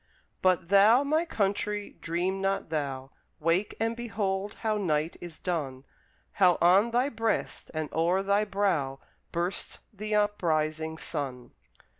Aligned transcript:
But 0.41 0.69
thou, 0.69 1.03
my 1.03 1.25
country, 1.25 1.91
dream 2.01 2.41
not 2.41 2.71
thou! 2.71 3.11
Wake, 3.39 3.75
and 3.79 3.95
behold 3.95 4.55
how 4.61 4.77
night 4.77 5.15
is 5.21 5.37
done, 5.39 5.83
How 6.31 6.57
on 6.59 6.89
thy 6.89 7.07
breast, 7.07 7.69
and 7.75 7.87
o'er 7.93 8.23
thy 8.23 8.43
brow, 8.43 8.97
Bursts 9.31 9.77
the 9.93 10.15
uprising 10.15 10.97
sun! 10.97 11.51